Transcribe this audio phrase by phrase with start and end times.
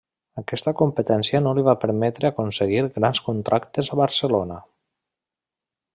[0.41, 4.59] Aquesta competència no li va permetre aconseguir grans contractes a Barcelona.